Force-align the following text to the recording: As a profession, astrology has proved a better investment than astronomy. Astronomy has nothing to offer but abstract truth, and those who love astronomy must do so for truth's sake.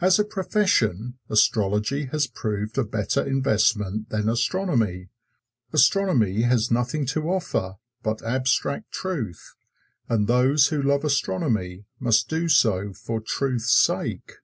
As 0.00 0.20
a 0.20 0.24
profession, 0.24 1.18
astrology 1.28 2.04
has 2.12 2.28
proved 2.28 2.78
a 2.78 2.84
better 2.84 3.20
investment 3.24 4.10
than 4.10 4.28
astronomy. 4.28 5.08
Astronomy 5.72 6.42
has 6.42 6.70
nothing 6.70 7.04
to 7.06 7.28
offer 7.28 7.74
but 8.00 8.22
abstract 8.22 8.92
truth, 8.92 9.56
and 10.08 10.28
those 10.28 10.68
who 10.68 10.80
love 10.80 11.02
astronomy 11.04 11.84
must 11.98 12.28
do 12.28 12.48
so 12.48 12.92
for 12.92 13.20
truth's 13.20 13.72
sake. 13.76 14.34